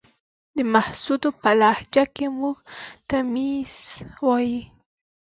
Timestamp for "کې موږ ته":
2.15-3.17